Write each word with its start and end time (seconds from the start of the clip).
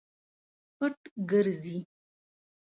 پټ 0.77 0.97
ګرځي. 1.29 1.77